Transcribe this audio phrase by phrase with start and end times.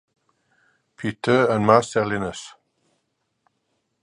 [0.97, 2.55] Peter and Marcellinus.